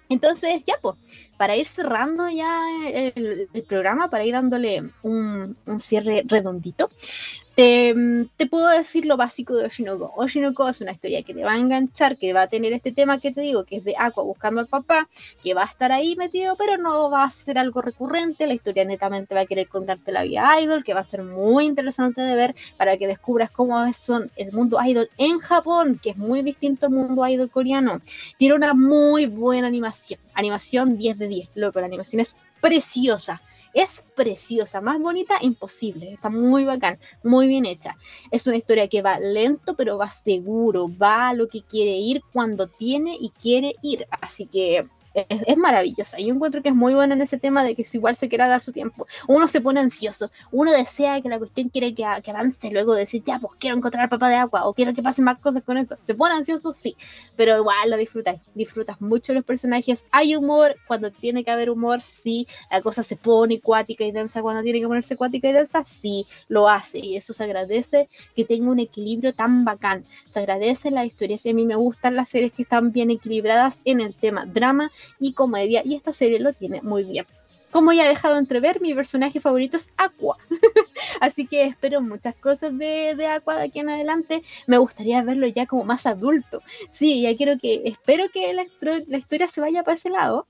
[0.08, 0.96] Entonces, ya, pues,
[1.36, 6.90] para ir cerrando ya el, programa, para ir dándole un, un cierre redondito,
[7.54, 10.12] te, puedo decir lo básico de Oshinoko.
[10.16, 13.20] Oshinoko es una historia que te va a enganchar, que va a tener este tema
[13.20, 15.08] que te digo, que es de Aqua buscando al papá,
[15.42, 18.46] que va a estar ahí metido, pero no va a ser algo recurrente.
[18.46, 21.66] La historia netamente va a querer contarte la vida idol, que va a ser muy
[21.66, 26.10] interesante de ver para que descubras cómo es son el mundo idol en Japón, que
[26.10, 28.00] es muy distinto al mundo idol coreano.
[28.38, 33.40] Tiene una muy buena animación, animación 10 de 10, loco, la animación es preciosa
[33.74, 37.96] es preciosa, más bonita imposible, está muy bacán, muy bien hecha.
[38.30, 42.22] Es una historia que va lento, pero va seguro, va a lo que quiere ir
[42.32, 44.06] cuando tiene y quiere ir.
[44.20, 46.18] Así que es, maravillosa.
[46.18, 48.48] Yo encuentro que es muy bueno en ese tema de que si igual se quiera
[48.48, 49.06] dar su tiempo.
[49.26, 53.22] Uno se pone ansioso, uno desea que la cuestión quiere que, avance luego de decir,
[53.24, 55.96] ya, pues quiero encontrar papá de agua o quiero que pasen más cosas con eso.
[56.04, 56.96] Se pone ansioso, sí,
[57.36, 60.06] pero igual lo disfrutas, disfrutas mucho los personajes.
[60.12, 62.46] Hay humor, cuando tiene que haber humor, sí.
[62.70, 66.26] La cosa se pone cuática y densa cuando tiene que ponerse cuática y densa, sí,
[66.48, 66.98] lo hace.
[66.98, 70.04] Y eso se agradece que tenga un equilibrio tan bacán.
[70.28, 71.38] Se agradece la historia.
[71.38, 74.90] Si a mí me gustan las series que están bien equilibradas en el tema drama
[75.18, 77.26] y comedia, y esta serie lo tiene muy bien.
[77.70, 80.36] Como ya he dejado entrever, mi personaje favorito es Aqua.
[81.20, 84.42] Así que espero muchas cosas de, de, Aqua de aquí en adelante.
[84.66, 86.62] Me gustaría verlo ya como más adulto.
[86.90, 90.48] Sí, ya quiero que, espero que la, la historia se vaya para ese lado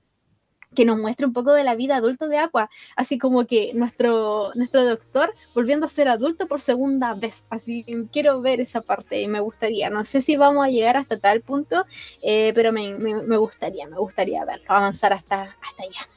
[0.75, 4.51] que nos muestre un poco de la vida adulta de Aqua, así como que nuestro,
[4.55, 9.21] nuestro doctor volviendo a ser adulto por segunda vez, así que quiero ver esa parte
[9.21, 11.85] y me gustaría, no sé si vamos a llegar hasta tal punto,
[12.21, 16.07] eh, pero me, me, gustaría, me gustaría verlo, avanzar hasta, hasta allá.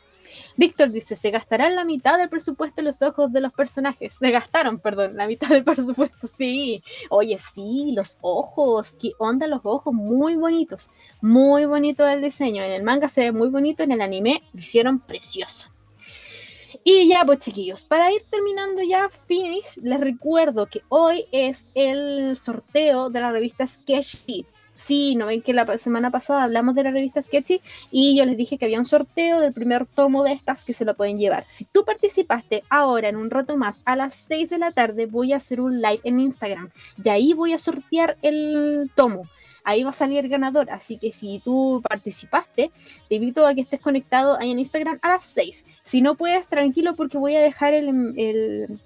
[0.56, 4.14] Víctor dice, se gastarán la mitad del presupuesto en los ojos de los personajes.
[4.14, 6.82] Se gastaron, perdón, la mitad del presupuesto, sí.
[7.10, 10.90] Oye, sí, los ojos, qué onda los ojos, muy bonitos.
[11.20, 12.62] Muy bonito el diseño.
[12.62, 15.70] En el manga se ve muy bonito, en el anime lo hicieron precioso.
[16.84, 22.36] Y ya, pues chiquillos, para ir terminando ya, finish, les recuerdo que hoy es el
[22.36, 24.44] sorteo de la revista Sketchy.
[24.76, 27.60] Sí, no ven que la semana pasada hablamos de la revista Sketchy
[27.90, 30.84] y yo les dije que había un sorteo del primer tomo de estas que se
[30.84, 31.44] lo pueden llevar.
[31.48, 35.32] Si tú participaste ahora en un rato más a las 6 de la tarde voy
[35.32, 36.70] a hacer un live en Instagram
[37.02, 39.28] y ahí voy a sortear el tomo.
[39.66, 42.70] Ahí va a salir el ganador, así que si tú participaste,
[43.08, 45.64] te invito a que estés conectado ahí en Instagram a las 6.
[45.84, 48.78] Si no puedes, tranquilo porque voy a dejar el, el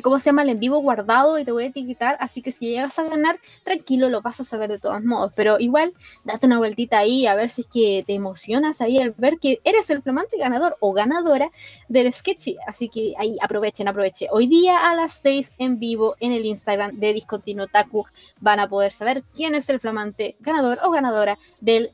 [0.00, 2.68] cómo se llama el en vivo guardado y te voy a etiquetar, así que si
[2.68, 5.92] llegas a ganar, tranquilo, lo vas a saber de todos modos, pero igual
[6.24, 9.60] date una vueltita ahí a ver si es que te emocionas ahí al ver que
[9.64, 11.50] eres el flamante ganador o ganadora
[11.88, 14.28] del sketchy, así que ahí aprovechen, aprovechen.
[14.30, 18.06] Hoy día a las 6 en vivo en el Instagram de Discontinuo Taku
[18.40, 21.90] van a poder saber quién es el flamante ganador o ganadora del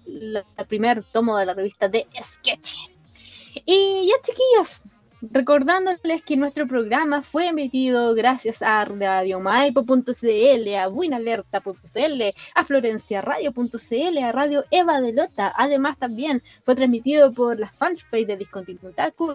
[0.69, 2.79] primer tomo de la revista de Sketchy.
[3.65, 4.83] Y ya chiquillos,
[5.21, 12.23] Recordándoles que nuestro programa fue emitido gracias a radiomaipo.cl, a buenalerta.cl,
[12.55, 15.53] a florenciaradio.cl, a Radio Eva de Lota.
[15.57, 18.93] Además, también fue transmitido por las fanpage de Discontinuo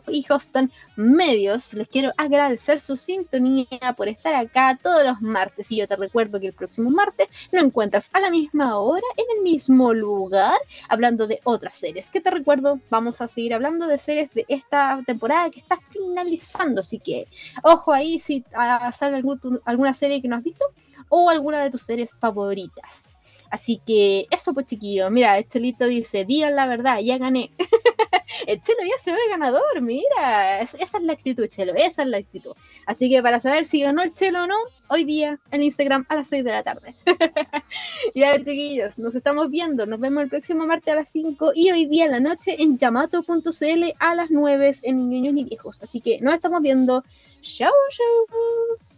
[0.07, 1.73] y Hoston Medios.
[1.73, 5.69] Les quiero agradecer su sintonía por estar acá todos los martes.
[5.69, 9.25] Y yo te recuerdo que el próximo martes lo encuentras a la misma hora, en
[9.37, 10.57] el mismo lugar,
[10.87, 12.09] hablando de otras series.
[12.09, 16.81] Que te recuerdo, vamos a seguir hablando de series de esta temporada que está finalizando,
[16.81, 17.27] así que
[17.63, 19.21] ojo ahí si ah, sale
[19.65, 20.65] alguna serie que no has visto
[21.09, 23.12] o alguna de tus series favoritas.
[23.53, 27.51] Así que eso pues chiquillo, mira, Estelito dice, digan la verdad, ya gané.
[28.47, 32.17] el Chelo ya se ve ganador, mira, esa es la actitud, Chelo, esa es la
[32.17, 32.53] actitud.
[32.87, 34.55] Así que para saber si ganó el Chelo o no,
[34.89, 36.95] hoy día en Instagram a las 6 de la tarde.
[38.15, 41.85] ya chiquillos, nos estamos viendo, nos vemos el próximo martes a las 5 y hoy
[41.85, 45.83] día en la noche en yamato.cl a las 9 en Niños y Viejos.
[45.83, 47.03] Así que nos estamos viendo.
[47.41, 48.93] Chao, chao.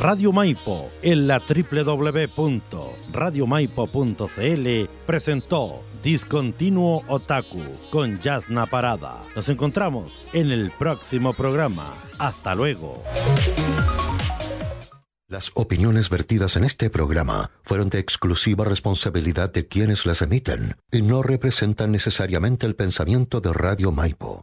[0.00, 1.40] Radio Maipo en la
[3.30, 9.22] www.radiomaipo.cl presentó Discontinuo Otaku con Yasna Parada.
[9.34, 11.94] Nos encontramos en el próximo programa.
[12.18, 13.02] Hasta luego.
[15.28, 21.02] Las opiniones vertidas en este programa fueron de exclusiva responsabilidad de quienes las emiten y
[21.02, 24.42] no representan necesariamente el pensamiento de Radio Maipo.